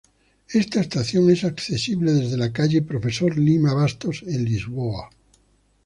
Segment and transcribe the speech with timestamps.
[0.51, 5.11] Esta estación es accesible desde la calle Profesor Lima Bastos, en Lisboa.